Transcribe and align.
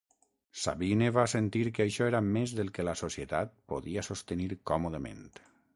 Sabine 0.61 1.09
va 1.17 1.25
sentir 1.33 1.61
que 1.77 1.85
això 1.87 2.09
era 2.13 2.23
més 2.39 2.57
del 2.61 2.73
que 2.79 2.89
la 2.89 2.97
Societat 3.05 3.55
podia 3.75 4.09
sostenir 4.13 4.53
còmodament. 4.73 5.25